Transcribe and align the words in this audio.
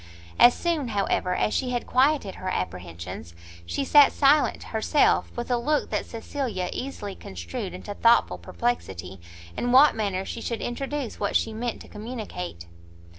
As 0.39 0.55
soon, 0.55 0.87
however, 0.87 1.35
as 1.35 1.53
she 1.53 1.69
had 1.69 1.85
quieted 1.85 2.33
her 2.33 2.49
apprehensions, 2.49 3.35
she 3.67 3.85
sat 3.85 4.11
silent 4.11 4.63
herself, 4.63 5.29
with 5.37 5.51
a 5.51 5.57
look 5.57 5.91
that 5.91 6.07
Cecilia 6.07 6.71
easily 6.73 7.13
construed 7.13 7.71
into 7.75 7.93
thoughtful 7.93 8.39
perplexity 8.39 9.21
in 9.55 9.71
what 9.71 9.93
manner 9.95 10.25
she 10.25 10.41
should 10.41 10.59
introduce 10.61 11.19
what 11.19 11.35
she 11.35 11.53
meant 11.53 11.81
to 11.83 11.87
communicate. 11.87 12.65